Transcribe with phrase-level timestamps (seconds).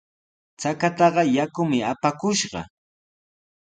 [0.61, 2.61] Chataqa yakumi apakushqa.